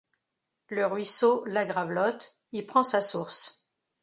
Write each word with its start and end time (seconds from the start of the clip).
Le 0.69 0.87
ruisseau 0.87 1.45
la 1.45 1.63
Gravelotte 1.63 2.39
y 2.53 2.63
prend 2.63 2.81
sa 2.81 3.01
source. 3.03 3.67